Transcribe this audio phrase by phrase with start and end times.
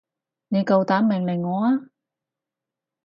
[0.47, 1.89] 你夠膽命令我啊？